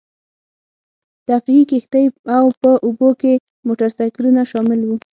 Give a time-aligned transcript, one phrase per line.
[1.29, 2.05] تفریحي کښتۍ
[2.37, 3.33] او په اوبو کې
[3.67, 4.95] موټرسایکلونه شامل وو.